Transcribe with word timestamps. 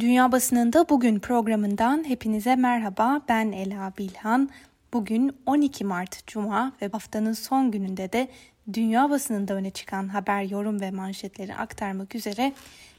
Dünya 0.00 0.32
Basınında 0.32 0.88
Bugün 0.88 1.18
programından 1.18 2.08
hepinize 2.08 2.56
merhaba. 2.56 3.20
Ben 3.28 3.52
Ela 3.52 3.92
Bilhan. 3.98 4.50
Bugün 4.92 5.36
12 5.46 5.84
Mart 5.84 6.26
Cuma 6.26 6.72
ve 6.82 6.88
haftanın 6.88 7.32
son 7.32 7.70
gününde 7.70 8.12
de 8.12 8.28
dünya 8.72 9.10
basınında 9.10 9.54
öne 9.54 9.70
çıkan 9.70 10.08
haber, 10.08 10.42
yorum 10.42 10.80
ve 10.80 10.90
manşetleri 10.90 11.54
aktarmak 11.54 12.14
üzere 12.14 12.52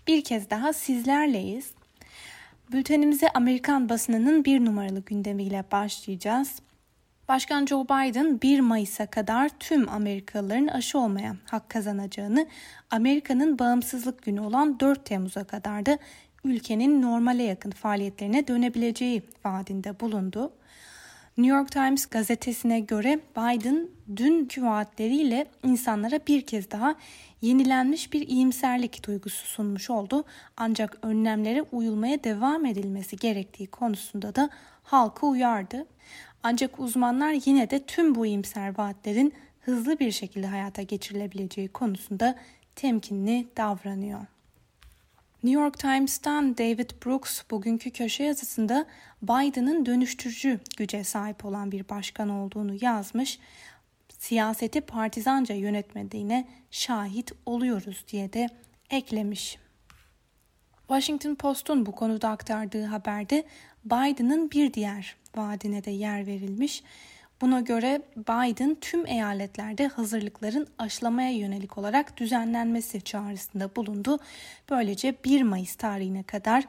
bir 0.07 0.23
kez 0.23 0.49
daha 0.49 0.73
sizlerleyiz. 0.73 1.71
Bültenimize 2.71 3.29
Amerikan 3.29 3.89
basınının 3.89 4.45
bir 4.45 4.66
numaralı 4.66 5.00
gündemiyle 5.00 5.64
başlayacağız. 5.71 6.59
Başkan 7.27 7.66
Joe 7.66 7.86
Biden 7.86 8.41
1 8.41 8.59
Mayıs'a 8.59 9.05
kadar 9.05 9.50
tüm 9.59 9.89
Amerikalıların 9.89 10.68
aşı 10.68 11.00
olmaya 11.00 11.36
hak 11.45 11.70
kazanacağını, 11.70 12.48
Amerika'nın 12.91 13.59
bağımsızlık 13.59 14.23
günü 14.23 14.41
olan 14.41 14.79
4 14.79 15.05
Temmuz'a 15.05 15.43
kadar 15.43 15.86
da 15.86 15.98
ülkenin 16.44 17.02
normale 17.02 17.44
yakın 17.44 17.72
faaliyetlerine 17.72 18.48
dönebileceği 18.48 19.22
vaadinde 19.45 20.00
bulundu. 20.00 20.52
New 21.38 21.58
York 21.58 21.72
Times 21.72 22.05
gazetesine 22.05 22.80
göre 22.80 23.20
Biden 23.38 23.88
dünkü 24.16 24.64
vaatleriyle 24.64 25.48
insanlara 25.64 26.20
bir 26.28 26.42
kez 26.42 26.72
daha 26.72 26.95
yenilenmiş 27.42 28.14
bir 28.14 28.28
iyimserlik 28.28 29.08
duygusu 29.08 29.48
sunmuş 29.48 29.90
oldu. 29.90 30.23
Ancak 30.58 30.98
önlemlere 31.02 31.62
uyulmaya 31.62 32.23
devam 32.23 32.66
edilmesi 32.66 33.16
gerektiği 33.16 33.67
konusunda 33.67 34.36
da 34.36 34.50
halkı 34.84 35.26
uyardı. 35.26 35.86
Ancak 36.44 36.80
uzmanlar 36.80 37.36
yine 37.45 37.70
de 37.70 37.86
tüm 37.86 38.16
bu 38.16 38.26
iyimser 38.26 38.78
vaatlerin 38.78 39.34
hızlı 39.62 40.00
bir 40.00 40.12
şekilde 40.12 40.48
hayata 40.48 40.81
geçirilebileceği 40.81 41.67
konusunda 41.67 42.36
temkinli 42.76 43.48
davranıyor. 43.58 44.37
New 45.48 45.62
York 45.62 45.80
Times'tan 45.80 46.58
David 46.58 46.90
Brooks 47.06 47.42
bugünkü 47.52 47.92
köşe 47.92 48.24
yazısında 48.24 48.86
Biden'ın 49.22 49.86
dönüştürücü 49.86 50.60
güce 50.78 51.04
sahip 51.04 51.45
olan 51.45 51.72
bir 51.72 51.89
başkan 51.89 52.30
olduğunu 52.30 52.78
yazmış. 52.81 53.39
Siyaseti 54.20 54.81
partizanca 54.81 55.56
yönetmediğine 55.56 56.48
şahit 56.72 57.31
oluyoruz 57.45 58.06
diye 58.12 58.34
de 58.34 58.50
eklemiş. 58.89 59.58
Washington 60.88 61.36
Post'un 61.36 61.86
bu 61.86 61.92
konuda 61.92 62.30
aktardığı 62.30 62.86
haberde 62.86 63.44
Biden'ın 63.86 64.52
bir 64.52 64.73
diğer 64.73 65.16
vaadine 65.36 65.84
de 65.84 65.92
yer 65.92 66.28
verilmiş. 66.28 66.84
Buna 67.41 67.59
göre 67.59 68.02
Biden 68.17 68.77
tüm 68.81 69.05
eyaletlerde 69.05 69.88
hazırlıkların 69.88 70.67
aşılamaya 70.77 71.31
yönelik 71.31 71.77
olarak 71.77 72.17
düzenlenmesi 72.17 73.02
çağrısında 73.02 73.75
bulundu. 73.75 74.19
Böylece 74.69 75.16
1 75.25 75.41
Mayıs 75.41 75.75
tarihine 75.75 76.23
kadar 76.23 76.63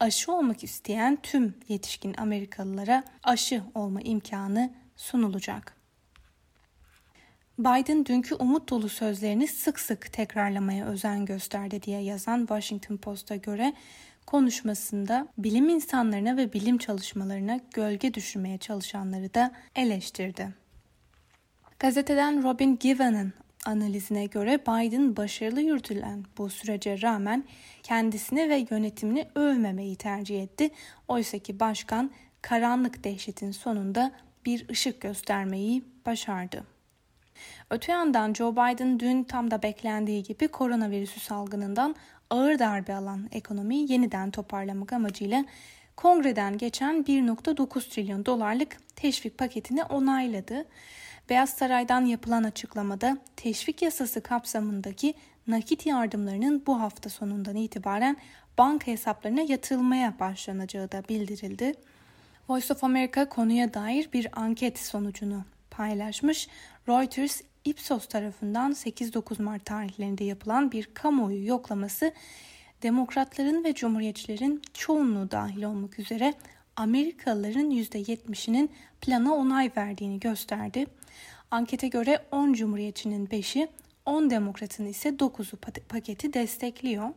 aşı 0.00 0.32
olmak 0.32 0.64
isteyen 0.64 1.18
tüm 1.22 1.54
yetişkin 1.68 2.14
Amerikalılara 2.18 3.04
aşı 3.22 3.62
olma 3.74 4.00
imkanı 4.00 4.70
sunulacak. 4.96 5.76
Biden 7.58 8.06
dünkü 8.06 8.34
umut 8.34 8.70
dolu 8.70 8.88
sözlerini 8.88 9.46
sık 9.48 9.80
sık 9.80 10.12
tekrarlamaya 10.12 10.86
özen 10.86 11.24
gösterdi 11.26 11.82
diye 11.82 12.00
yazan 12.02 12.40
Washington 12.40 12.96
Post'a 12.96 13.36
göre 13.36 13.72
konuşmasında 14.26 15.28
bilim 15.38 15.68
insanlarına 15.68 16.36
ve 16.36 16.52
bilim 16.52 16.78
çalışmalarına 16.78 17.60
gölge 17.74 18.14
düşürmeye 18.14 18.58
çalışanları 18.58 19.34
da 19.34 19.52
eleştirdi. 19.76 20.48
Gazeteden 21.78 22.42
Robin 22.42 22.78
Given'ın 22.80 23.32
analizine 23.66 24.26
göre 24.26 24.58
Biden 24.58 25.16
başarılı 25.16 25.60
yürütülen 25.60 26.24
bu 26.38 26.50
sürece 26.50 27.02
rağmen 27.02 27.44
kendisini 27.82 28.48
ve 28.48 28.66
yönetimini 28.70 29.28
övmemeyi 29.34 29.96
tercih 29.96 30.42
etti. 30.42 30.70
Oysa 31.08 31.38
ki 31.38 31.60
başkan 31.60 32.10
karanlık 32.42 33.04
dehşetin 33.04 33.50
sonunda 33.50 34.12
bir 34.46 34.68
ışık 34.68 35.00
göstermeyi 35.00 35.84
başardı. 36.06 36.64
Öte 37.70 37.92
yandan 37.92 38.34
Joe 38.34 38.52
Biden 38.52 39.00
dün 39.00 39.24
tam 39.24 39.50
da 39.50 39.62
beklendiği 39.62 40.22
gibi 40.22 40.48
koronavirüsü 40.48 41.20
salgınından 41.20 41.96
ağır 42.32 42.58
darbe 42.58 42.94
alan 42.94 43.28
ekonomiyi 43.32 43.92
yeniden 43.92 44.30
toparlamak 44.30 44.92
amacıyla 44.92 45.44
kongreden 45.96 46.58
geçen 46.58 46.94
1.9 46.94 47.88
trilyon 47.88 48.26
dolarlık 48.26 48.76
teşvik 48.96 49.38
paketini 49.38 49.84
onayladı. 49.84 50.64
Beyaz 51.30 51.50
Saray'dan 51.50 52.04
yapılan 52.04 52.44
açıklamada 52.44 53.18
teşvik 53.36 53.82
yasası 53.82 54.22
kapsamındaki 54.22 55.14
nakit 55.46 55.86
yardımlarının 55.86 56.62
bu 56.66 56.80
hafta 56.80 57.10
sonundan 57.10 57.56
itibaren 57.56 58.16
banka 58.58 58.86
hesaplarına 58.86 59.40
yatırılmaya 59.40 60.14
başlanacağı 60.20 60.92
da 60.92 61.02
bildirildi. 61.08 61.74
Voice 62.48 62.74
of 62.74 62.84
America 62.84 63.28
konuya 63.28 63.74
dair 63.74 64.08
bir 64.12 64.40
anket 64.40 64.78
sonucunu 64.78 65.44
paylaşmış. 65.70 66.48
Reuters 66.88 67.40
Ipsos 67.64 68.06
tarafından 68.06 68.72
8-9 68.72 69.42
Mart 69.42 69.64
tarihlerinde 69.64 70.24
yapılan 70.24 70.72
bir 70.72 70.88
kamuoyu 70.94 71.46
yoklaması 71.46 72.12
demokratların 72.82 73.64
ve 73.64 73.74
cumhuriyetçilerin 73.74 74.62
çoğunluğu 74.74 75.30
dahil 75.30 75.62
olmak 75.62 75.98
üzere 75.98 76.34
Amerikalıların 76.76 77.70
%70'inin 77.70 78.70
plana 79.00 79.34
onay 79.34 79.70
verdiğini 79.76 80.20
gösterdi. 80.20 80.86
Ankete 81.50 81.88
göre 81.88 82.24
10 82.30 82.52
cumhuriyetçinin 82.52 83.26
5'i, 83.26 83.68
10 84.06 84.30
demokratın 84.30 84.86
ise 84.86 85.08
9'u 85.08 85.56
paketi 85.88 86.32
destekliyor. 86.32 87.08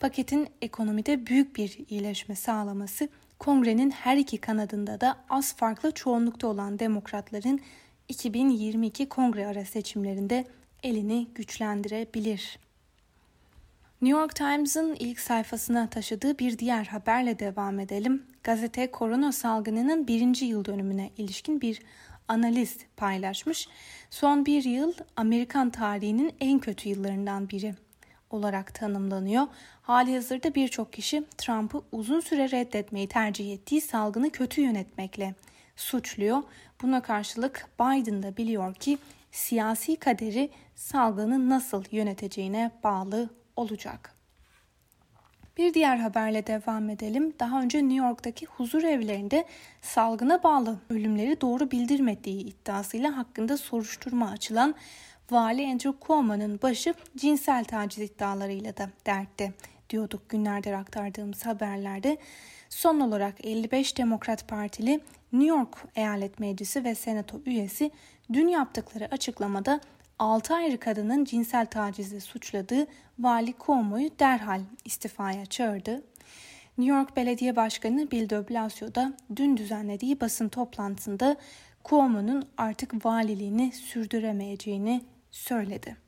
Paketin 0.00 0.48
ekonomide 0.62 1.26
büyük 1.26 1.56
bir 1.56 1.78
iyileşme 1.88 2.34
sağlaması, 2.34 3.08
kongrenin 3.38 3.90
her 3.90 4.16
iki 4.16 4.38
kanadında 4.38 5.00
da 5.00 5.16
az 5.30 5.56
farklı 5.56 5.92
çoğunlukta 5.92 6.46
olan 6.46 6.78
demokratların 6.78 7.60
2022 8.08 9.08
kongre 9.08 9.46
ara 9.46 9.64
seçimlerinde 9.64 10.44
elini 10.82 11.28
güçlendirebilir. 11.34 12.58
New 14.02 14.20
York 14.20 14.34
Times'ın 14.36 14.96
ilk 14.98 15.20
sayfasına 15.20 15.90
taşıdığı 15.90 16.38
bir 16.38 16.58
diğer 16.58 16.84
haberle 16.84 17.38
devam 17.38 17.80
edelim. 17.80 18.26
Gazete 18.42 18.90
korona 18.90 19.32
salgınının 19.32 20.06
birinci 20.06 20.44
yıl 20.44 20.64
dönümüne 20.64 21.10
ilişkin 21.16 21.60
bir 21.60 21.82
analiz 22.28 22.76
paylaşmış. 22.96 23.68
Son 24.10 24.46
bir 24.46 24.64
yıl 24.64 24.92
Amerikan 25.16 25.70
tarihinin 25.70 26.32
en 26.40 26.58
kötü 26.58 26.88
yıllarından 26.88 27.48
biri 27.48 27.74
olarak 28.30 28.74
tanımlanıyor. 28.74 29.46
Hali 29.82 30.14
hazırda 30.14 30.54
birçok 30.54 30.92
kişi 30.92 31.24
Trump'ı 31.38 31.82
uzun 31.92 32.20
süre 32.20 32.50
reddetmeyi 32.50 33.08
tercih 33.08 33.52
ettiği 33.52 33.80
salgını 33.80 34.30
kötü 34.30 34.60
yönetmekle 34.60 35.34
suçluyor. 35.78 36.42
Buna 36.82 37.02
karşılık 37.02 37.66
Biden 37.80 38.22
da 38.22 38.36
biliyor 38.36 38.74
ki 38.74 38.98
siyasi 39.32 39.96
kaderi 39.96 40.50
salgını 40.74 41.48
nasıl 41.48 41.84
yöneteceğine 41.90 42.70
bağlı 42.84 43.28
olacak. 43.56 44.14
Bir 45.56 45.74
diğer 45.74 45.96
haberle 45.96 46.46
devam 46.46 46.90
edelim. 46.90 47.34
Daha 47.40 47.62
önce 47.62 47.78
New 47.78 48.06
York'taki 48.06 48.46
huzur 48.46 48.82
evlerinde 48.82 49.44
salgına 49.82 50.42
bağlı 50.42 50.78
ölümleri 50.90 51.40
doğru 51.40 51.70
bildirmediği 51.70 52.44
iddiasıyla 52.44 53.16
hakkında 53.16 53.56
soruşturma 53.56 54.30
açılan 54.30 54.74
Vali 55.30 55.66
Andrew 55.66 56.06
Cuomo'nun 56.06 56.60
başı 56.62 56.94
cinsel 57.16 57.64
taciz 57.64 58.10
iddialarıyla 58.10 58.76
da 58.76 58.90
dertte 59.06 59.52
diyorduk 59.90 60.28
günlerdir 60.28 60.72
aktardığımız 60.72 61.46
haberlerde. 61.46 62.18
Son 62.68 63.00
olarak 63.00 63.44
55 63.44 63.98
Demokrat 63.98 64.48
Partili 64.48 65.00
New 65.32 65.56
York 65.56 65.76
Eyalet 65.96 66.38
Meclisi 66.38 66.84
ve 66.84 66.94
Senato 66.94 67.40
üyesi 67.46 67.90
dün 68.32 68.48
yaptıkları 68.48 69.08
açıklamada 69.10 69.80
6 70.18 70.54
ayrı 70.54 70.80
kadının 70.80 71.24
cinsel 71.24 71.66
tacizle 71.66 72.20
suçladığı 72.20 72.86
Vali 73.18 73.54
Cuomo'yu 73.66 74.10
derhal 74.18 74.60
istifaya 74.84 75.46
çağırdı. 75.46 76.02
New 76.78 76.96
York 76.96 77.16
Belediye 77.16 77.56
Başkanı 77.56 78.10
Bill 78.10 78.30
de 78.30 78.48
Blasio 78.48 78.94
da 78.94 79.12
dün 79.36 79.56
düzenlediği 79.56 80.20
basın 80.20 80.48
toplantısında 80.48 81.36
Cuomo'nun 81.84 82.48
artık 82.56 83.06
valiliğini 83.06 83.72
sürdüremeyeceğini 83.72 85.04
söyledi. 85.30 86.07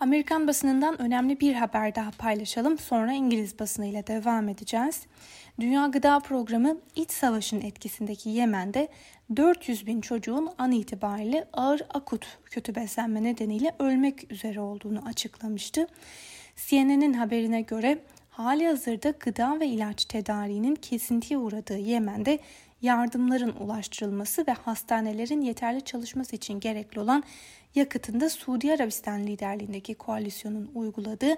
Amerikan 0.00 0.48
basınından 0.48 1.02
önemli 1.02 1.40
bir 1.40 1.54
haber 1.54 1.94
daha 1.94 2.10
paylaşalım. 2.10 2.78
Sonra 2.78 3.12
İngiliz 3.12 3.58
basınıyla 3.58 4.06
devam 4.06 4.48
edeceğiz. 4.48 5.02
Dünya 5.60 5.86
Gıda 5.86 6.20
Programı 6.20 6.76
iç 6.96 7.10
savaşın 7.10 7.60
etkisindeki 7.60 8.30
Yemen'de 8.30 8.88
400 9.36 9.86
bin 9.86 10.00
çocuğun 10.00 10.48
an 10.58 10.72
itibariyle 10.72 11.48
ağır 11.52 11.80
akut 11.94 12.38
kötü 12.44 12.74
beslenme 12.74 13.22
nedeniyle 13.22 13.74
ölmek 13.78 14.32
üzere 14.32 14.60
olduğunu 14.60 15.02
açıklamıştı. 15.06 15.86
CNN'in 16.56 17.12
haberine 17.12 17.60
göre 17.60 17.98
hali 18.30 18.66
hazırda 18.66 19.10
gıda 19.20 19.60
ve 19.60 19.66
ilaç 19.66 20.04
tedariğinin 20.04 20.74
kesintiye 20.74 21.38
uğradığı 21.38 21.78
Yemen'de 21.78 22.38
yardımların 22.82 23.56
ulaştırılması 23.60 24.46
ve 24.46 24.52
hastanelerin 24.52 25.40
yeterli 25.40 25.84
çalışması 25.84 26.36
için 26.36 26.60
gerekli 26.60 27.00
olan 27.00 27.22
yakıtında 27.74 28.30
Suudi 28.30 28.72
Arabistan 28.72 29.26
liderliğindeki 29.26 29.94
koalisyonun 29.94 30.70
uyguladığı 30.74 31.34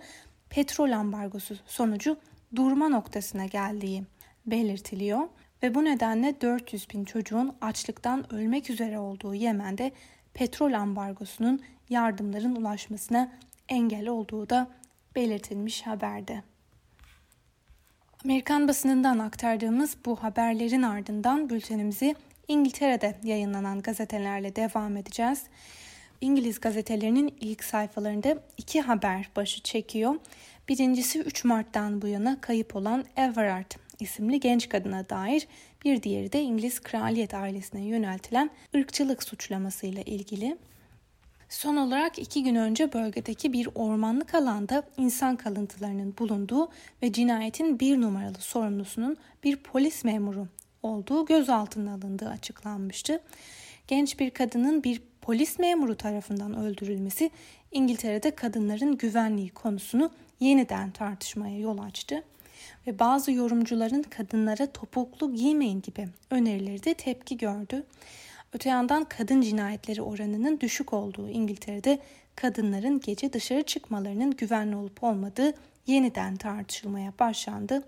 petrol 0.51 0.91
ambargosu 0.91 1.57
sonucu 1.67 2.17
durma 2.57 2.89
noktasına 2.89 3.47
geldiği 3.47 4.05
belirtiliyor 4.47 5.29
ve 5.63 5.75
bu 5.75 5.85
nedenle 5.85 6.41
400 6.41 6.91
bin 6.91 7.05
çocuğun 7.05 7.55
açlıktan 7.61 8.33
ölmek 8.33 8.71
üzere 8.71 8.99
olduğu 8.99 9.35
Yemen'de 9.35 9.93
petrol 10.35 10.73
ambargosunun 10.73 11.61
yardımların 11.89 12.57
ulaşmasına 12.57 13.33
engel 13.69 14.09
olduğu 14.09 14.51
da 14.51 14.69
belirtilmiş 15.17 15.83
haberde. 15.83 16.43
Amerikan 18.25 18.69
basınından 18.69 19.19
aktardığımız 19.19 19.97
bu 20.05 20.17
haberlerin 20.17 20.83
ardından 20.83 21.51
bültenimizi 21.51 22.15
İngiltere'de 22.49 23.17
yayınlanan 23.25 23.83
gazetelerle 23.83 24.57
devam 24.57 24.97
edeceğiz. 24.97 25.43
İngiliz 26.21 26.61
gazetelerinin 26.61 27.35
ilk 27.41 27.65
sayfalarında 27.65 28.39
iki 28.57 28.81
haber 28.81 29.31
başı 29.37 29.63
çekiyor. 29.63 30.15
Birincisi 30.69 31.19
3 31.19 31.45
Mart'tan 31.45 32.03
bu 32.03 32.07
yana 32.07 32.41
kayıp 32.41 32.77
olan 32.77 33.05
Everard 33.17 33.71
isimli 34.01 34.41
genç 34.41 34.69
kadına 34.69 35.09
dair, 35.09 35.47
bir 35.85 36.03
diğeri 36.03 36.33
de 36.33 36.43
İngiliz 36.43 36.81
kraliyet 36.81 37.35
ailesine 37.35 37.81
yöneltilen 37.81 38.51
ırkçılık 38.77 39.23
suçlamasıyla 39.23 40.03
ilgili. 40.03 40.59
Son 41.49 41.77
olarak 41.77 42.19
iki 42.19 42.43
gün 42.43 42.55
önce 42.55 42.93
bölgedeki 42.93 43.53
bir 43.53 43.69
ormanlık 43.75 44.35
alanda 44.35 44.83
insan 44.97 45.37
kalıntılarının 45.37 46.15
bulunduğu 46.19 46.69
ve 47.03 47.13
cinayetin 47.13 47.81
bir 47.81 48.01
numaralı 48.01 48.39
sorumlusunun 48.39 49.17
bir 49.45 49.57
polis 49.57 50.05
memuru 50.05 50.49
olduğu 50.83 51.27
gözaltına 51.27 51.95
alındığı 51.95 52.29
açıklanmıştı. 52.29 53.21
Genç 53.87 54.19
bir 54.19 54.31
kadının 54.31 54.85
bir 54.85 55.03
polis 55.21 55.59
memuru 55.59 55.97
tarafından 55.97 56.57
öldürülmesi 56.57 57.31
İngiltere'de 57.73 58.31
kadınların 58.31 58.99
güvenliği 58.99 59.51
konusunu 59.51 60.11
yeniden 60.41 60.91
tartışmaya 60.91 61.59
yol 61.59 61.79
açtı 61.79 62.25
ve 62.87 62.99
bazı 62.99 63.33
yorumcuların 63.33 64.03
kadınlara 64.03 64.67
topuklu 64.67 65.35
giymeyin 65.35 65.83
gibi 65.83 66.09
önerileri 66.31 66.85
de 66.85 66.95
tepki 66.95 67.37
gördü. 67.37 67.85
Öte 68.53 68.69
yandan 68.69 69.05
kadın 69.05 69.41
cinayetleri 69.41 70.03
oranının 70.03 70.61
düşük 70.61 70.93
olduğu 70.93 71.29
İngiltere'de 71.29 71.99
kadınların 72.37 73.01
gece 73.01 73.33
dışarı 73.33 73.63
çıkmalarının 73.63 74.31
güvenli 74.31 74.77
olup 74.77 75.05
olmadığı 75.05 75.55
yeniden 75.87 76.37
tartışılmaya 76.37 77.13
başlandı. 77.19 77.83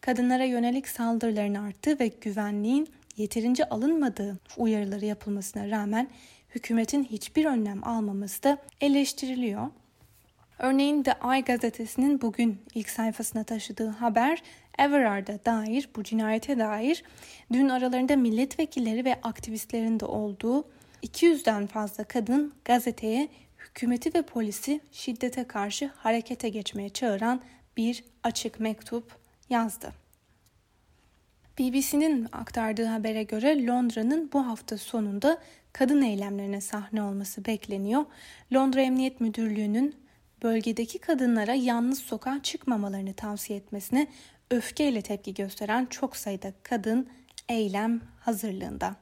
Kadınlara 0.00 0.44
yönelik 0.44 0.88
saldırıların 0.88 1.54
arttığı 1.54 1.98
ve 1.98 2.06
güvenliğin 2.20 2.88
yeterince 3.16 3.68
alınmadığı 3.68 4.38
uyarıları 4.56 5.04
yapılmasına 5.04 5.70
rağmen 5.70 6.08
hükümetin 6.54 7.04
hiçbir 7.04 7.44
önlem 7.44 7.88
almaması 7.88 8.42
da 8.42 8.58
eleştiriliyor. 8.80 9.66
Örneğin 10.60 11.02
The 11.02 11.14
Eye 11.24 11.40
gazetesinin 11.40 12.20
bugün 12.20 12.58
ilk 12.74 12.90
sayfasına 12.90 13.44
taşıdığı 13.44 13.88
haber 13.88 14.42
Everard'a 14.78 15.44
dair, 15.44 15.88
bu 15.96 16.04
cinayete 16.04 16.58
dair 16.58 17.04
dün 17.52 17.68
aralarında 17.68 18.16
milletvekilleri 18.16 19.04
ve 19.04 19.20
aktivistlerin 19.22 20.00
de 20.00 20.04
olduğu 20.04 20.64
200'den 21.02 21.66
fazla 21.66 22.04
kadın 22.04 22.54
gazeteye 22.64 23.28
hükümeti 23.58 24.14
ve 24.14 24.22
polisi 24.22 24.80
şiddete 24.92 25.44
karşı 25.44 25.90
harekete 25.96 26.48
geçmeye 26.48 26.88
çağıran 26.88 27.40
bir 27.76 28.04
açık 28.22 28.60
mektup 28.60 29.16
yazdı. 29.50 29.92
BBC'nin 31.58 32.26
aktardığı 32.32 32.86
habere 32.86 33.22
göre 33.22 33.66
Londra'nın 33.66 34.30
bu 34.32 34.46
hafta 34.46 34.78
sonunda 34.78 35.38
kadın 35.72 36.02
eylemlerine 36.02 36.60
sahne 36.60 37.02
olması 37.02 37.44
bekleniyor. 37.44 38.04
Londra 38.52 38.80
Emniyet 38.80 39.20
Müdürlüğü'nün 39.20 40.09
bölgedeki 40.42 40.98
kadınlara 40.98 41.54
yalnız 41.54 41.98
sokağa 41.98 42.42
çıkmamalarını 42.42 43.14
tavsiye 43.14 43.58
etmesine 43.58 44.06
öfkeyle 44.50 45.02
tepki 45.02 45.34
gösteren 45.34 45.86
çok 45.86 46.16
sayıda 46.16 46.52
kadın 46.62 47.08
eylem 47.48 48.00
hazırlığında. 48.20 48.96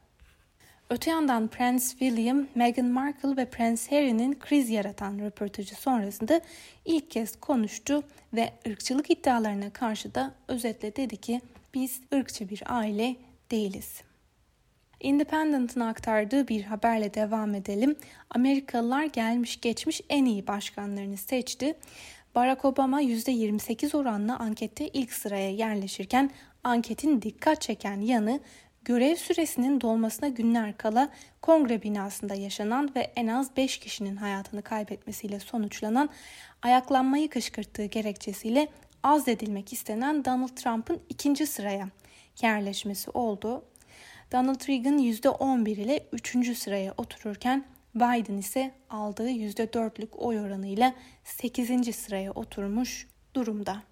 Öte 0.90 1.10
yandan 1.10 1.48
Prince 1.48 1.84
William, 1.84 2.46
Meghan 2.54 2.86
Markle 2.86 3.36
ve 3.36 3.50
Prince 3.50 3.82
Harry'nin 3.90 4.38
kriz 4.38 4.70
yaratan 4.70 5.18
röportajı 5.18 5.74
sonrasında 5.74 6.40
ilk 6.84 7.10
kez 7.10 7.40
konuştu 7.40 8.02
ve 8.34 8.52
ırkçılık 8.68 9.10
iddialarına 9.10 9.70
karşı 9.70 10.14
da 10.14 10.34
özetle 10.48 10.96
dedi 10.96 11.16
ki 11.16 11.40
biz 11.74 12.00
ırkçı 12.14 12.48
bir 12.48 12.62
aile 12.66 13.16
değiliz. 13.50 14.02
Independent'ın 15.00 15.80
aktardığı 15.80 16.48
bir 16.48 16.62
haberle 16.62 17.14
devam 17.14 17.54
edelim. 17.54 17.96
Amerikalılar 18.30 19.04
gelmiş 19.04 19.60
geçmiş 19.60 20.00
en 20.08 20.24
iyi 20.24 20.46
başkanlarını 20.46 21.16
seçti. 21.16 21.74
Barack 22.34 22.64
Obama 22.64 23.02
%28 23.02 23.96
oranla 23.96 24.38
ankette 24.38 24.88
ilk 24.88 25.12
sıraya 25.12 25.50
yerleşirken 25.50 26.30
anketin 26.64 27.22
dikkat 27.22 27.62
çeken 27.62 28.00
yanı 28.00 28.40
görev 28.84 29.16
süresinin 29.16 29.80
dolmasına 29.80 30.28
günler 30.28 30.76
kala 30.76 31.10
kongre 31.42 31.82
binasında 31.82 32.34
yaşanan 32.34 32.94
ve 32.96 33.00
en 33.00 33.26
az 33.26 33.56
5 33.56 33.78
kişinin 33.78 34.16
hayatını 34.16 34.62
kaybetmesiyle 34.62 35.40
sonuçlanan 35.40 36.10
ayaklanmayı 36.62 37.30
kışkırttığı 37.30 37.84
gerekçesiyle 37.84 38.68
azledilmek 39.02 39.72
istenen 39.72 40.24
Donald 40.24 40.56
Trump'ın 40.56 41.00
ikinci 41.08 41.46
sıraya 41.46 41.88
yerleşmesi 42.42 43.10
oldu. 43.10 43.64
Donald 44.32 44.68
Reagan 44.68 44.98
%11 44.98 45.70
ile 45.70 46.06
3. 46.12 46.58
sıraya 46.58 46.94
otururken 46.96 47.64
Biden 47.94 48.36
ise 48.36 48.74
aldığı 48.90 49.30
%4'lük 49.30 50.16
oy 50.16 50.40
oranıyla 50.40 50.94
8. 51.24 51.96
sıraya 51.96 52.32
oturmuş 52.32 53.08
durumda. 53.34 53.82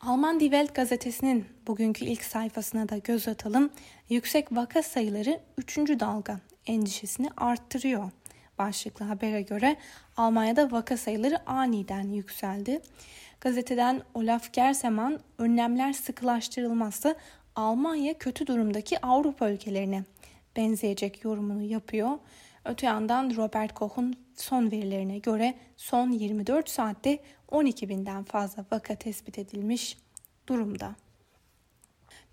Alman 0.00 0.40
Die 0.40 0.50
Welt 0.50 0.74
gazetesinin 0.74 1.44
bugünkü 1.66 2.04
ilk 2.04 2.24
sayfasına 2.24 2.88
da 2.88 2.98
göz 2.98 3.28
atalım. 3.28 3.70
Yüksek 4.08 4.52
vaka 4.52 4.82
sayıları 4.82 5.40
3. 5.58 5.76
dalga 5.78 6.40
endişesini 6.66 7.30
arttırıyor. 7.36 8.10
Başlıklı 8.58 9.04
habere 9.04 9.42
göre 9.42 9.76
Almanya'da 10.16 10.72
vaka 10.72 10.96
sayıları 10.96 11.48
aniden 11.50 12.08
yükseldi. 12.08 12.80
Gazeteden 13.40 14.02
Olaf 14.14 14.52
Gerseman 14.52 15.20
önlemler 15.38 15.92
sıkılaştırılmazsa 15.92 17.14
Almanya 17.56 18.18
kötü 18.18 18.46
durumdaki 18.46 19.06
Avrupa 19.06 19.50
ülkelerine 19.50 20.04
benzeyecek 20.56 21.24
yorumunu 21.24 21.62
yapıyor. 21.62 22.18
Öte 22.64 22.86
yandan 22.86 23.36
Robert 23.36 23.74
Koch'un 23.74 24.14
son 24.34 24.70
verilerine 24.70 25.18
göre 25.18 25.54
son 25.76 26.10
24 26.10 26.68
saatte 26.68 27.18
12 27.48 27.88
binden 27.88 28.24
fazla 28.24 28.64
vaka 28.72 28.94
tespit 28.94 29.38
edilmiş 29.38 29.98
durumda. 30.46 30.94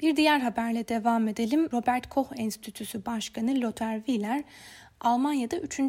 Bir 0.02 0.16
diğer 0.16 0.40
haberle 0.40 0.88
devam 0.88 1.28
edelim. 1.28 1.72
Robert 1.72 2.10
Koch 2.10 2.28
Enstitüsü 2.36 3.06
Başkanı 3.06 3.62
Lothar 3.62 3.98
Wieler 3.98 4.44
Almanya'da 5.02 5.58
3. 5.58 5.80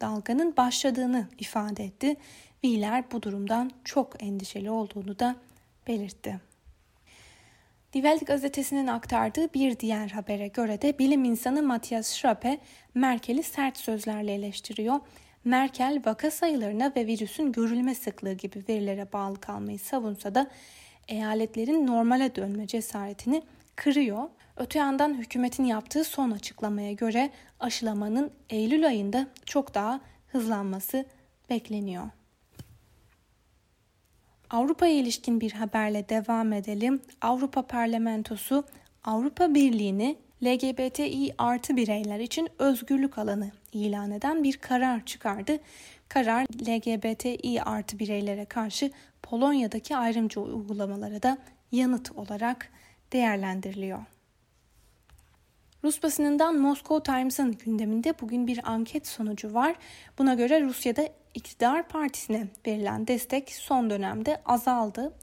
dalganın 0.00 0.56
başladığını 0.56 1.28
ifade 1.38 1.84
etti. 1.84 2.16
Wieler 2.62 3.10
bu 3.12 3.22
durumdan 3.22 3.70
çok 3.84 4.22
endişeli 4.22 4.70
olduğunu 4.70 5.18
da 5.18 5.36
belirtti. 5.86 6.47
Die 7.92 8.18
gazetesinin 8.26 8.86
aktardığı 8.86 9.54
bir 9.54 9.78
diğer 9.78 10.08
habere 10.08 10.48
göre 10.48 10.82
de 10.82 10.98
bilim 10.98 11.24
insanı 11.24 11.62
Matthias 11.62 12.12
Schrappe 12.12 12.58
Merkel'i 12.94 13.42
sert 13.42 13.76
sözlerle 13.76 14.34
eleştiriyor. 14.34 15.00
Merkel 15.44 16.02
vaka 16.06 16.30
sayılarına 16.30 16.92
ve 16.96 17.06
virüsün 17.06 17.52
görülme 17.52 17.94
sıklığı 17.94 18.32
gibi 18.32 18.64
verilere 18.68 19.12
bağlı 19.12 19.40
kalmayı 19.40 19.78
savunsa 19.78 20.34
da 20.34 20.50
eyaletlerin 21.08 21.86
normale 21.86 22.34
dönme 22.34 22.66
cesaretini 22.66 23.42
kırıyor. 23.76 24.28
Öte 24.56 24.78
yandan 24.78 25.14
hükümetin 25.14 25.64
yaptığı 25.64 26.04
son 26.04 26.30
açıklamaya 26.30 26.92
göre 26.92 27.30
aşılamanın 27.60 28.30
Eylül 28.50 28.86
ayında 28.86 29.26
çok 29.46 29.74
daha 29.74 30.00
hızlanması 30.26 31.04
bekleniyor. 31.50 32.17
Avrupa'ya 34.50 34.92
ilişkin 34.92 35.40
bir 35.40 35.52
haberle 35.52 36.08
devam 36.08 36.52
edelim. 36.52 37.02
Avrupa 37.20 37.62
Parlamentosu 37.62 38.64
Avrupa 39.04 39.54
Birliği'ni 39.54 40.16
LGBTİ 40.44 41.34
artı 41.38 41.76
bireyler 41.76 42.20
için 42.20 42.48
özgürlük 42.58 43.18
alanı 43.18 43.50
ilan 43.72 44.10
eden 44.10 44.44
bir 44.44 44.56
karar 44.56 45.04
çıkardı. 45.04 45.58
Karar 46.08 46.46
LGBTİ 46.68 47.62
artı 47.62 47.98
bireylere 47.98 48.44
karşı 48.44 48.90
Polonya'daki 49.22 49.96
ayrımcı 49.96 50.40
uygulamalara 50.40 51.22
da 51.22 51.38
yanıt 51.72 52.12
olarak 52.12 52.68
değerlendiriliyor. 53.12 53.98
Rus 55.84 56.02
basınından 56.02 56.60
Moscow 56.60 57.12
Times'ın 57.12 57.52
gündeminde 57.52 58.14
bugün 58.20 58.46
bir 58.46 58.70
anket 58.72 59.06
sonucu 59.06 59.54
var. 59.54 59.76
Buna 60.18 60.34
göre 60.34 60.62
Rusya'da 60.62 61.08
iktidar 61.34 61.88
partisine 61.88 62.46
verilen 62.66 63.06
destek 63.06 63.50
son 63.50 63.90
dönemde 63.90 64.42
azaldı. 64.46 65.14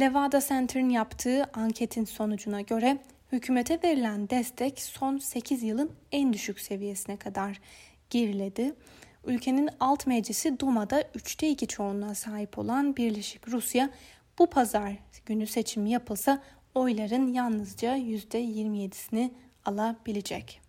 Levada 0.00 0.40
Center'ın 0.40 0.88
yaptığı 0.88 1.44
anketin 1.54 2.04
sonucuna 2.04 2.60
göre 2.60 2.98
hükümete 3.32 3.80
verilen 3.84 4.30
destek 4.30 4.80
son 4.80 5.18
8 5.18 5.62
yılın 5.62 5.92
en 6.12 6.32
düşük 6.32 6.60
seviyesine 6.60 7.16
kadar 7.16 7.60
geriledi. 8.10 8.74
Ülkenin 9.26 9.70
alt 9.80 10.06
meclisi 10.06 10.60
Duma'da 10.60 11.02
3'te 11.02 11.48
2 11.48 11.66
çoğunluğa 11.66 12.14
sahip 12.14 12.58
olan 12.58 12.96
Birleşik 12.96 13.48
Rusya 13.48 13.90
bu 14.38 14.46
pazar 14.46 14.92
günü 15.26 15.46
seçim 15.46 15.86
yapılsa 15.86 16.42
oyların 16.74 17.32
yalnızca 17.32 17.96
%27'sini 17.96 19.30
alabilecek. 19.64 20.67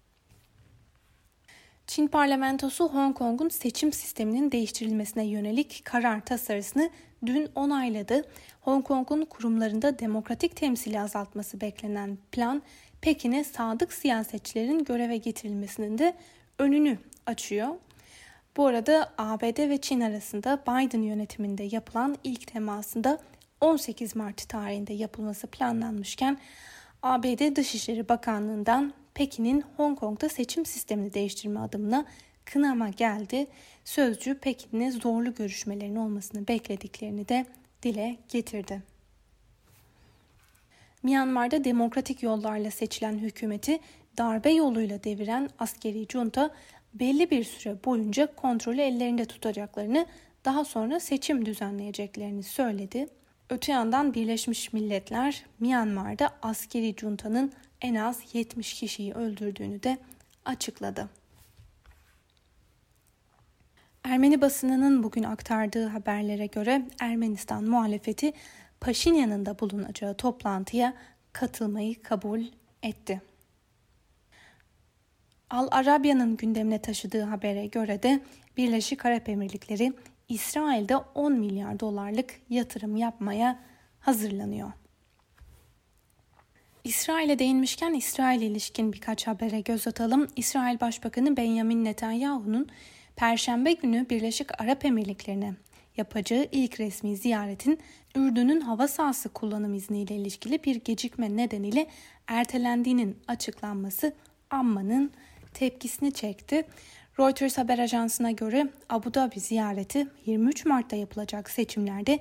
Çin 1.89 2.07
parlamentosu 2.07 2.89
Hong 2.89 3.17
Kong'un 3.17 3.49
seçim 3.49 3.93
sisteminin 3.93 4.51
değiştirilmesine 4.51 5.25
yönelik 5.25 5.81
karar 5.85 6.25
tasarısını 6.25 6.89
dün 7.25 7.49
onayladı. 7.55 8.23
Hong 8.61 8.85
Kong'un 8.85 9.25
kurumlarında 9.25 9.99
demokratik 9.99 10.55
temsili 10.55 10.99
azaltması 10.99 11.61
beklenen 11.61 12.17
plan 12.31 12.61
Pekin'e 13.01 13.43
sadık 13.43 13.93
siyasetçilerin 13.93 14.83
göreve 14.83 15.17
getirilmesinin 15.17 15.97
de 15.97 16.13
önünü 16.59 16.97
açıyor. 17.25 17.67
Bu 18.57 18.65
arada 18.65 19.13
ABD 19.17 19.69
ve 19.69 19.81
Çin 19.81 20.01
arasında 20.01 20.63
Biden 20.67 21.01
yönetiminde 21.01 21.63
yapılan 21.63 22.15
ilk 22.23 22.47
temasında 22.47 23.19
18 23.61 24.15
Mart 24.15 24.49
tarihinde 24.49 24.93
yapılması 24.93 25.47
planlanmışken 25.47 26.37
ABD 27.03 27.55
Dışişleri 27.55 28.09
Bakanlığı'ndan 28.09 28.93
Pekin'in 29.13 29.63
Hong 29.77 29.99
Kong'da 29.99 30.29
seçim 30.29 30.65
sistemini 30.65 31.13
değiştirme 31.13 31.59
adımına 31.59 32.05
kınama 32.45 32.89
geldi. 32.89 33.47
Sözcü 33.85 34.39
Pekin'le 34.39 34.91
zorlu 34.91 35.35
görüşmelerin 35.35 35.95
olmasını 35.95 36.47
beklediklerini 36.47 37.29
de 37.29 37.45
dile 37.83 38.17
getirdi. 38.29 38.83
Myanmar'da 41.03 41.63
demokratik 41.63 42.23
yollarla 42.23 42.71
seçilen 42.71 43.17
hükümeti 43.17 43.79
darbe 44.17 44.51
yoluyla 44.51 45.03
deviren 45.03 45.49
askeri 45.59 46.05
junta 46.09 46.55
belli 46.93 47.31
bir 47.31 47.43
süre 47.43 47.83
boyunca 47.85 48.35
kontrolü 48.35 48.81
ellerinde 48.81 49.25
tutacaklarını, 49.25 50.05
daha 50.45 50.65
sonra 50.65 50.99
seçim 50.99 51.45
düzenleyeceklerini 51.45 52.43
söyledi. 52.43 53.07
Öte 53.49 53.71
yandan 53.71 54.13
Birleşmiş 54.13 54.73
Milletler 54.73 55.45
Myanmar'da 55.59 56.29
askeri 56.41 56.95
juntanın 56.97 57.51
en 57.81 57.95
az 57.95 58.21
70 58.33 58.73
kişiyi 58.73 59.13
öldürdüğünü 59.13 59.83
de 59.83 59.97
açıkladı. 60.45 61.09
Ermeni 64.03 64.41
basınının 64.41 65.03
bugün 65.03 65.23
aktardığı 65.23 65.87
haberlere 65.87 66.45
göre 66.45 66.87
Ermenistan 66.99 67.63
muhalefeti 67.63 68.33
Paşinyan'ın 68.81 69.45
da 69.45 69.59
bulunacağı 69.59 70.17
toplantıya 70.17 70.93
katılmayı 71.33 72.01
kabul 72.03 72.43
etti. 72.83 73.21
Al 75.49 75.67
Arabya'nın 75.71 76.37
gündemine 76.37 76.81
taşıdığı 76.81 77.23
habere 77.23 77.65
göre 77.65 78.03
de 78.03 78.21
Birleşik 78.57 79.05
Arap 79.05 79.29
Emirlikleri 79.29 79.93
İsrail'de 80.29 80.97
10 80.97 81.33
milyar 81.33 81.79
dolarlık 81.79 82.41
yatırım 82.49 82.95
yapmaya 82.95 83.59
hazırlanıyor. 83.99 84.71
İsrail'e 86.83 87.39
değinmişken 87.39 87.93
İsrail 87.93 88.41
ilişkin 88.41 88.93
birkaç 88.93 89.27
habere 89.27 89.61
göz 89.61 89.87
atalım. 89.87 90.27
İsrail 90.35 90.79
Başbakanı 90.79 91.37
Benjamin 91.37 91.85
Netanyahu'nun 91.85 92.67
Perşembe 93.15 93.73
günü 93.73 94.09
Birleşik 94.09 94.61
Arap 94.61 94.85
Emirlikleri'ne 94.85 95.53
yapacağı 95.97 96.47
ilk 96.51 96.79
resmi 96.79 97.17
ziyaretin 97.17 97.79
Ürdün'ün 98.15 98.61
hava 98.61 98.87
sahası 98.87 99.29
kullanım 99.29 99.73
izniyle 99.73 100.15
ilişkili 100.15 100.63
bir 100.63 100.75
gecikme 100.75 101.37
nedeniyle 101.37 101.87
ertelendiğinin 102.27 103.17
açıklanması 103.27 104.13
Amman'ın 104.49 105.11
tepkisini 105.53 106.11
çekti. 106.11 106.67
Reuters 107.19 107.57
haber 107.57 107.79
ajansına 107.79 108.31
göre 108.31 108.69
Abu 108.89 109.13
Dhabi 109.13 109.39
ziyareti 109.39 110.07
23 110.25 110.65
Mart'ta 110.65 110.95
yapılacak 110.95 111.49
seçimlerde 111.49 112.19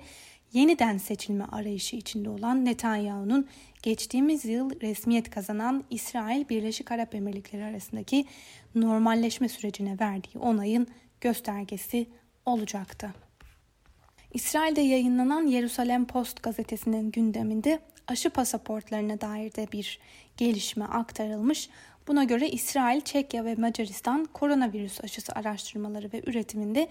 yeniden 0.53 0.99
seçilme 0.99 1.45
arayışı 1.45 1.97
içinde 1.97 2.31
olan 2.31 2.65
Netanyahu'nun 2.65 3.49
geçtiğimiz 3.83 4.45
yıl 4.45 4.81
resmiyet 4.81 5.31
kazanan 5.31 5.85
İsrail 5.91 6.49
Birleşik 6.49 6.93
Arap 6.93 7.15
Emirlikleri 7.15 7.65
arasındaki 7.65 8.25
normalleşme 8.75 9.49
sürecine 9.49 9.97
verdiği 10.01 10.39
onayın 10.39 10.87
göstergesi 11.21 12.07
olacaktı. 12.47 13.15
İsrail'de 14.35 14.81
yayınlanan 14.81 15.47
Yerusalem 15.47 16.07
Post 16.07 16.43
gazetesinin 16.43 17.11
gündeminde 17.11 17.79
aşı 18.07 18.31
pasaportlarına 18.31 19.21
dair 19.21 19.55
de 19.55 19.69
bir 19.73 19.99
gelişme 20.37 20.85
aktarılmış. 20.85 21.69
Buna 22.09 22.25
göre 22.25 22.49
İsrail, 22.49 23.01
Çekya 23.01 23.45
ve 23.45 23.55
Macaristan 23.55 24.25
koronavirüs 24.25 25.05
aşısı 25.05 25.33
araştırmaları 25.33 26.13
ve 26.13 26.23
üretiminde 26.27 26.89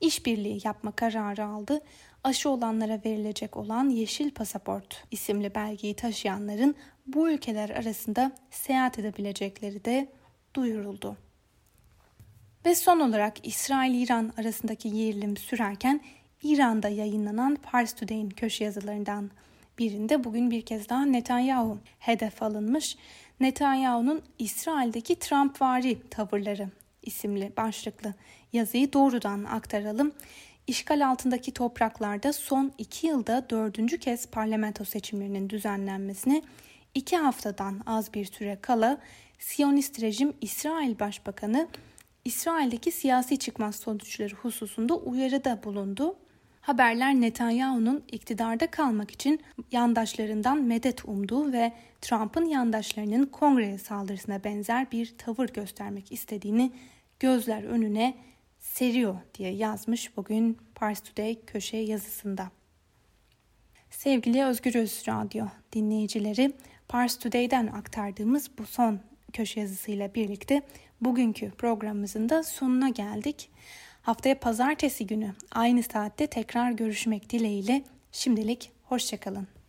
işbirliği 0.00 0.60
yapma 0.64 0.92
kararı 0.92 1.44
aldı. 1.44 1.80
Aşı 2.24 2.50
olanlara 2.50 3.00
verilecek 3.04 3.56
olan 3.56 3.88
Yeşil 3.88 4.30
Pasaport 4.30 5.04
isimli 5.10 5.54
belgeyi 5.54 5.94
taşıyanların 5.94 6.74
bu 7.06 7.30
ülkeler 7.30 7.70
arasında 7.70 8.32
seyahat 8.50 8.98
edebilecekleri 8.98 9.84
de 9.84 10.08
duyuruldu. 10.56 11.16
Ve 12.66 12.74
son 12.74 13.00
olarak 13.00 13.46
İsrail-İran 13.46 14.32
arasındaki 14.36 14.92
gerilim 14.92 15.36
sürerken 15.36 16.00
İran'da 16.42 16.88
yayınlanan 16.88 17.58
Pars 17.62 17.92
Today'in 17.92 18.30
köşe 18.30 18.64
yazılarından 18.64 19.30
birinde 19.78 20.24
bugün 20.24 20.50
bir 20.50 20.62
kez 20.62 20.88
daha 20.88 21.04
Netanyahu 21.04 21.78
hedef 21.98 22.42
alınmış. 22.42 22.96
Netanyahu'nun 23.40 24.22
İsrail'deki 24.38 25.18
Trumpvari 25.18 26.10
tavırları 26.10 26.70
isimli 27.02 27.52
başlıklı 27.56 28.14
yazıyı 28.52 28.92
doğrudan 28.92 29.44
aktaralım. 29.44 30.12
İşgal 30.68 31.08
altındaki 31.08 31.52
topraklarda 31.52 32.32
son 32.32 32.72
iki 32.78 33.06
yılda 33.06 33.50
dördüncü 33.50 33.98
kez 33.98 34.26
parlamento 34.26 34.84
seçimlerinin 34.84 35.50
düzenlenmesine 35.50 36.42
iki 36.94 37.16
haftadan 37.16 37.80
az 37.86 38.14
bir 38.14 38.24
süre 38.24 38.58
kala 38.62 38.98
Siyonist 39.38 40.00
rejim 40.00 40.32
İsrail 40.40 40.98
Başbakanı 40.98 41.68
İsrail'deki 42.24 42.92
siyasi 42.92 43.38
çıkmaz 43.38 43.76
sonuçları 43.76 44.34
hususunda 44.34 44.94
uyarıda 44.94 45.62
bulundu. 45.64 46.16
Haberler 46.60 47.14
Netanyahu'nun 47.14 48.04
iktidarda 48.12 48.70
kalmak 48.70 49.10
için 49.10 49.40
yandaşlarından 49.72 50.62
medet 50.62 51.04
umduğu 51.04 51.52
ve 51.52 51.72
Trump'ın 52.00 52.44
yandaşlarının 52.44 53.26
kongreye 53.26 53.78
saldırısına 53.78 54.44
benzer 54.44 54.92
bir 54.92 55.14
tavır 55.18 55.48
göstermek 55.48 56.12
istediğini 56.12 56.72
gözler 57.20 57.62
önüne 57.62 58.14
seriyor 58.58 59.16
diye 59.34 59.50
yazmış 59.50 60.16
bugün 60.16 60.58
Pars 60.74 61.00
Today 61.00 61.36
köşe 61.46 61.76
yazısında. 61.76 62.50
Sevgili 63.90 64.44
Özgür 64.44 64.74
Öz 64.74 65.02
Radyo 65.08 65.46
dinleyicileri, 65.72 66.52
Pars 66.88 67.18
Today'den 67.18 67.66
aktardığımız 67.66 68.50
bu 68.58 68.66
son 68.66 69.00
köşe 69.32 69.60
yazısıyla 69.60 70.14
birlikte 70.14 70.62
bugünkü 71.00 71.50
programımızın 71.50 72.28
da 72.28 72.42
sonuna 72.42 72.88
geldik. 72.88 73.50
Haftaya 74.02 74.38
pazartesi 74.38 75.06
günü 75.06 75.34
aynı 75.50 75.82
saatte 75.82 76.26
tekrar 76.26 76.70
görüşmek 76.70 77.30
dileğiyle 77.30 77.84
şimdilik 78.12 78.70
hoşçakalın. 78.84 79.57